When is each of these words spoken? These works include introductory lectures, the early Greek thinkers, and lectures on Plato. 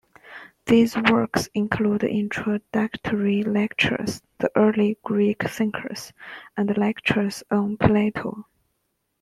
These 0.65 0.97
works 0.97 1.47
include 1.53 2.03
introductory 2.05 3.43
lectures, 3.43 4.23
the 4.39 4.49
early 4.55 4.97
Greek 5.03 5.47
thinkers, 5.47 6.11
and 6.57 6.75
lectures 6.75 7.43
on 7.51 7.77
Plato. 7.77 8.45